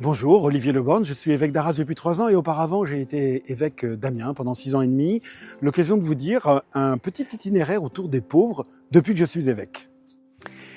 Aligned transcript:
Bonjour, 0.00 0.42
Olivier 0.42 0.72
Leborne, 0.72 1.04
je 1.04 1.14
suis 1.14 1.30
évêque 1.30 1.52
d'Arras 1.52 1.74
depuis 1.74 1.94
trois 1.94 2.20
ans 2.20 2.28
et 2.28 2.34
auparavant 2.34 2.84
j'ai 2.84 3.00
été 3.00 3.44
évêque 3.46 3.86
d'Amiens 3.86 4.34
pendant 4.34 4.52
six 4.52 4.74
ans 4.74 4.80
et 4.80 4.88
demi. 4.88 5.22
L'occasion 5.62 5.96
de 5.96 6.02
vous 6.02 6.16
dire 6.16 6.62
un 6.74 6.98
petit 6.98 7.24
itinéraire 7.32 7.84
autour 7.84 8.08
des 8.08 8.20
pauvres 8.20 8.64
depuis 8.90 9.12
que 9.12 9.20
je 9.20 9.24
suis 9.24 9.48
évêque. 9.48 9.88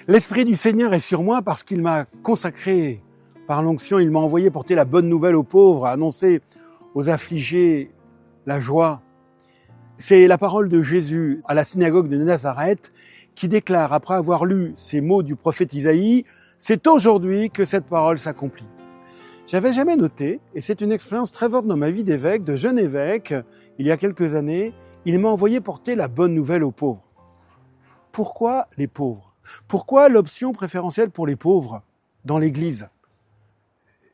L'Esprit 0.08 0.46
du 0.46 0.56
Seigneur 0.56 0.94
est 0.94 1.00
sur 1.00 1.24
moi 1.24 1.42
parce 1.42 1.64
qu'il 1.64 1.82
m'a 1.82 2.06
consacré 2.22 3.02
par 3.48 3.64
l'onction, 3.64 3.98
il 3.98 4.12
m'a 4.12 4.20
envoyé 4.20 4.52
porter 4.52 4.76
la 4.76 4.86
bonne 4.86 5.10
nouvelle 5.10 5.36
aux 5.36 5.44
pauvres, 5.44 5.88
annoncer 5.88 6.42
aux 6.94 7.10
affligés 7.10 7.90
la 8.46 8.60
joie. 8.60 9.02
C'est 9.98 10.28
la 10.28 10.38
parole 10.38 10.70
de 10.70 10.84
Jésus 10.84 11.42
à 11.48 11.56
la 11.56 11.64
synagogue 11.64 12.08
de 12.08 12.18
Nazareth 12.18 12.94
qui 13.34 13.48
déclare, 13.48 13.94
après 13.94 14.14
avoir 14.14 14.46
lu 14.46 14.74
ces 14.76 15.02
mots 15.02 15.24
du 15.24 15.36
prophète 15.36 15.74
Isaïe, 15.74 16.24
c'est 16.60 16.86
aujourd'hui 16.86 17.50
que 17.50 17.66
cette 17.66 17.86
parole 17.86 18.20
s'accomplit. 18.20 18.68
J'avais 19.48 19.72
jamais 19.72 19.96
noté, 19.96 20.42
et 20.56 20.60
c'est 20.60 20.82
une 20.82 20.92
expérience 20.92 21.32
très 21.32 21.50
forte 21.50 21.66
dans 21.66 21.78
ma 21.78 21.90
vie 21.90 22.04
d'évêque, 22.04 22.44
de 22.44 22.58
jeune 22.58 22.78
évêque, 22.78 23.34
il 23.80 23.86
y 23.86 23.92
a 23.92 23.96
quelques 23.96 24.36
années, 24.36 24.74
il 25.06 25.18
m'a 25.20 25.30
envoyé 25.30 25.62
porter 25.62 25.96
la 25.96 26.10
bonne 26.10 26.34
nouvelle 26.34 26.66
aux 26.66 26.72
pauvres. 26.72 27.06
Pourquoi 28.12 28.68
les 28.78 28.88
pauvres? 28.88 29.34
Pourquoi 29.70 30.10
l'option 30.10 30.52
préférentielle 30.52 31.12
pour 31.12 31.26
les 31.26 31.38
pauvres 31.38 31.82
dans 32.26 32.40
l'Église? 32.40 32.90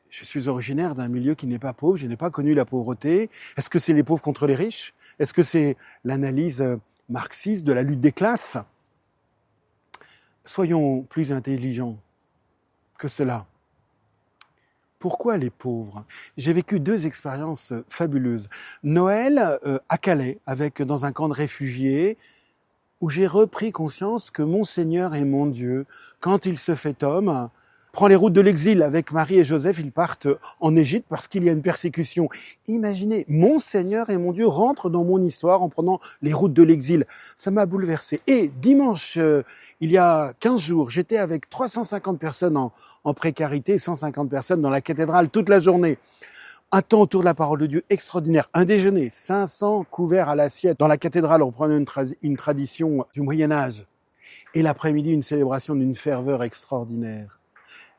Je 0.08 0.24
suis 0.24 0.46
originaire 0.46 0.94
d'un 0.94 1.08
milieu 1.08 1.34
qui 1.34 1.48
n'est 1.48 1.58
pas 1.58 1.72
pauvre, 1.72 1.96
je 1.96 2.06
n'ai 2.06 2.16
pas 2.16 2.30
connu 2.30 2.54
la 2.54 2.64
pauvreté. 2.64 3.28
Est-ce 3.56 3.68
que 3.68 3.80
c'est 3.80 3.92
les 3.92 4.04
pauvres 4.04 4.22
contre 4.22 4.46
les 4.46 4.54
riches? 4.54 4.94
Est-ce 5.18 5.34
que 5.34 5.42
c'est 5.42 5.76
l'analyse 6.04 6.64
marxiste 7.08 7.66
de 7.66 7.72
la 7.72 7.82
lutte 7.82 7.98
des 7.98 8.12
classes? 8.12 8.56
Soyons 10.44 11.02
plus 11.02 11.32
intelligents 11.32 11.98
que 12.96 13.08
cela. 13.08 13.48
Pourquoi 15.04 15.36
les 15.36 15.50
pauvres? 15.50 16.06
J'ai 16.38 16.54
vécu 16.54 16.80
deux 16.80 17.04
expériences 17.04 17.74
fabuleuses. 17.90 18.48
Noël 18.82 19.58
euh, 19.66 19.78
à 19.90 19.98
Calais, 19.98 20.38
avec 20.46 20.80
dans 20.80 21.04
un 21.04 21.12
camp 21.12 21.28
de 21.28 21.34
réfugiés, 21.34 22.16
où 23.02 23.10
j'ai 23.10 23.26
repris 23.26 23.70
conscience 23.70 24.30
que 24.30 24.40
mon 24.40 24.64
Seigneur 24.64 25.14
est 25.14 25.26
mon 25.26 25.44
Dieu. 25.44 25.84
Quand 26.20 26.46
il 26.46 26.56
se 26.56 26.74
fait 26.74 27.02
homme, 27.02 27.50
prend 27.94 28.08
les 28.08 28.16
routes 28.16 28.32
de 28.32 28.40
l'exil 28.40 28.82
avec 28.82 29.12
Marie 29.12 29.38
et 29.38 29.44
Joseph, 29.44 29.78
ils 29.78 29.92
partent 29.92 30.26
en 30.60 30.74
Égypte 30.74 31.06
parce 31.08 31.28
qu'il 31.28 31.44
y 31.44 31.48
a 31.48 31.52
une 31.52 31.62
persécution. 31.62 32.28
Imaginez, 32.66 33.24
mon 33.28 33.60
Seigneur 33.60 34.10
et 34.10 34.16
mon 34.16 34.32
Dieu 34.32 34.48
rentrent 34.48 34.90
dans 34.90 35.04
mon 35.04 35.22
histoire 35.22 35.62
en 35.62 35.68
prenant 35.68 36.00
les 36.20 36.32
routes 36.32 36.52
de 36.52 36.64
l'exil. 36.64 37.06
Ça 37.36 37.52
m'a 37.52 37.66
bouleversé. 37.66 38.20
Et 38.26 38.48
dimanche, 38.60 39.16
euh, 39.16 39.44
il 39.80 39.92
y 39.92 39.96
a 39.96 40.34
15 40.40 40.60
jours, 40.60 40.90
j'étais 40.90 41.18
avec 41.18 41.48
350 41.48 42.18
personnes 42.18 42.56
en, 42.56 43.14
précarité, 43.14 43.78
150 43.78 44.28
personnes 44.28 44.60
dans 44.60 44.70
la 44.70 44.80
cathédrale 44.80 45.30
toute 45.30 45.48
la 45.48 45.60
journée. 45.60 45.98
Un 46.72 46.82
temps 46.82 47.02
autour 47.02 47.20
de 47.20 47.26
la 47.26 47.34
parole 47.34 47.60
de 47.60 47.66
Dieu 47.66 47.84
extraordinaire. 47.90 48.50
Un 48.54 48.64
déjeuner, 48.64 49.08
500 49.12 49.86
couverts 49.88 50.28
à 50.28 50.34
l'assiette 50.34 50.80
dans 50.80 50.88
la 50.88 50.96
cathédrale, 50.96 51.44
on 51.44 51.52
prenait 51.52 51.76
une, 51.76 51.86
une 52.22 52.36
tradition 52.36 53.06
du 53.14 53.20
Moyen 53.20 53.52
Âge. 53.52 53.86
Et 54.54 54.62
l'après-midi, 54.62 55.12
une 55.12 55.22
célébration 55.22 55.76
d'une 55.76 55.94
ferveur 55.94 56.42
extraordinaire 56.42 57.38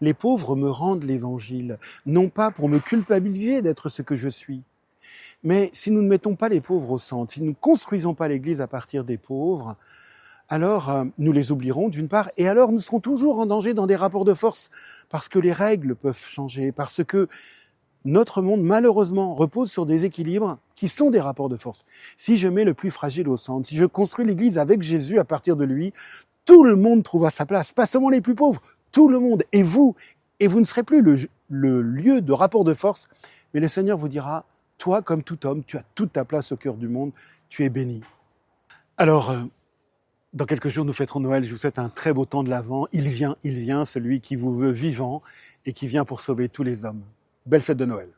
les 0.01 0.13
pauvres 0.13 0.55
me 0.55 0.69
rendent 0.69 1.03
l'évangile, 1.03 1.77
non 2.05 2.29
pas 2.29 2.51
pour 2.51 2.69
me 2.69 2.79
culpabiliser 2.79 3.61
d'être 3.61 3.89
ce 3.89 4.01
que 4.01 4.15
je 4.15 4.29
suis, 4.29 4.63
mais 5.44 5.69
si 5.73 5.91
nous 5.91 6.01
ne 6.01 6.07
mettons 6.07 6.35
pas 6.35 6.50
les 6.50 6.61
pauvres 6.61 6.91
au 6.91 6.97
centre, 6.97 7.33
si 7.33 7.41
nous 7.41 7.51
ne 7.51 7.56
construisons 7.59 8.13
pas 8.13 8.28
l'Église 8.28 8.61
à 8.61 8.67
partir 8.67 9.03
des 9.03 9.17
pauvres, 9.17 9.75
alors 10.50 10.89
euh, 10.89 11.05
nous 11.17 11.31
les 11.31 11.51
oublierons 11.51 11.89
d'une 11.89 12.07
part, 12.07 12.29
et 12.38 12.47
alors 12.47 12.72
nous 12.72 12.79
serons 12.79 13.00
toujours 13.00 13.39
en 13.39 13.45
danger 13.45 13.73
dans 13.73 13.88
des 13.88 13.95
rapports 13.95 14.25
de 14.25 14.34
force, 14.34 14.69
parce 15.09 15.29
que 15.29 15.39
les 15.39 15.53
règles 15.53 15.95
peuvent 15.95 16.19
changer, 16.19 16.72
parce 16.72 17.03
que 17.03 17.28
notre 18.05 18.44
monde, 18.44 18.61
malheureusement, 18.61 19.34
repose 19.34 19.72
sur 19.72 19.88
des 19.88 20.05
équilibres 20.05 20.59
qui 20.75 20.88
sont 20.88 21.09
des 21.09 21.19
rapports 21.19 21.50
de 21.50 21.57
force. 21.57 21.85
Si 22.17 22.38
je 22.38 22.47
mets 22.47 22.63
le 22.63 22.75
plus 22.75 22.91
fragile 22.91 23.28
au 23.28 23.38
centre, 23.38 23.67
si 23.67 23.75
je 23.75 23.85
construis 23.85 24.25
l'Église 24.25 24.59
avec 24.59 24.84
Jésus 24.84 25.17
à 25.17 25.23
partir 25.23 25.55
de 25.55 25.66
lui, 25.66 25.91
tout 26.45 26.63
le 26.63 26.75
monde 26.75 27.03
trouvera 27.03 27.31
sa 27.31 27.47
place, 27.47 27.73
pas 27.73 27.88
seulement 27.88 28.11
les 28.11 28.22
plus 28.22 28.35
pauvres, 28.35 28.61
tout 28.95 29.09
le 29.09 29.19
monde 29.19 29.44
et 29.51 29.61
vous, 29.61 29.94
et 30.39 30.47
vous 30.47 30.61
ne 30.61 30.66
serez 30.66 30.83
plus 30.83 31.01
le, 31.01 31.81
lieu 31.81 32.22
de 32.22 32.31
rapport 32.31 32.63
de 32.63 32.73
force, 32.73 33.09
mais 33.53 33.59
le 33.59 33.67
Seigneur 33.67 33.97
vous 33.97 34.07
dira, 34.07 34.45
toi 34.78 35.01
comme 35.01 35.22
tout 35.22 35.45
homme, 35.45 35.66
tu 35.66 35.75
as 35.75 35.83
toute 35.95 36.13
ta 36.13 36.23
place 36.23 36.53
au 36.53 36.56
cœur 36.56 36.75
du 36.75 36.88
monde, 36.88 37.11
tu 37.50 37.66
es 37.66 37.69
béni. 37.69 38.01
Alors, 38.95 39.31
euh, 39.31 39.44
dans 40.34 40.45
quelques 40.45 40.69
jours, 40.69 40.85
nous 40.85 40.94
fêterons 40.94 41.19
Noël. 41.19 41.44
Je 41.44 41.51
vous 41.51 41.57
souhaite 41.57 41.78
un 41.78 41.89
très 41.89 42.13
beau 42.13 42.23
temps 42.23 42.41
de 42.41 42.50
l'Avent. 42.50 42.88
Il 42.94 43.09
vient, 43.09 43.35
il 43.44 43.55
vient, 43.55 43.84
celui 43.84 44.22
qui 44.22 44.38
vous 44.38 44.55
veut 44.55 44.72
vivant 44.72 45.22
et 45.66 45.73
qui 45.73 45.88
vient 45.88 46.05
pour 46.05 46.22
sauver 46.22 46.47
tous 46.47 46.63
les 46.63 46.85
hommes. 46.85 47.01
Belle 47.45 47.61
fête 47.61 47.78
de 47.78 47.85
Noël. 47.85 48.15